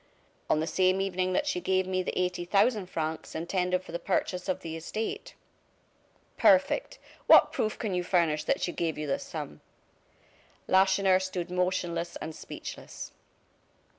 "On 0.49 0.59
the 0.59 0.65
same 0.65 0.99
evening 0.99 1.33
that 1.33 1.45
she 1.45 1.61
gave 1.61 1.85
me 1.85 2.01
the 2.01 2.17
eighty 2.19 2.43
thousand 2.43 2.87
francs 2.87 3.35
intended 3.35 3.83
for 3.83 3.91
the 3.91 3.99
purchase 3.99 4.49
of 4.49 4.61
the 4.61 4.75
estate." 4.75 5.35
"Perfect! 6.37 6.97
What 7.27 7.51
proof 7.51 7.77
can 7.77 7.93
you 7.93 8.03
furnish 8.03 8.43
that 8.45 8.61
she 8.61 8.71
gave 8.71 8.97
you 8.97 9.05
this 9.05 9.23
sum?" 9.23 9.61
Lacheneur 10.67 11.19
stood 11.19 11.51
motionless 11.51 12.15
and 12.15 12.33
speechless. 12.35 13.11